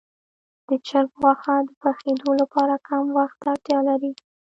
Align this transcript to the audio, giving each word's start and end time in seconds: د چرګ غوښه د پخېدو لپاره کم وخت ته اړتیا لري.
د 0.67 0.69
چرګ 0.87 1.09
غوښه 1.21 1.55
د 1.67 1.69
پخېدو 1.81 2.29
لپاره 2.41 2.75
کم 2.87 3.03
وخت 3.17 3.37
ته 3.41 3.47
اړتیا 3.53 3.79
لري. 3.89 4.11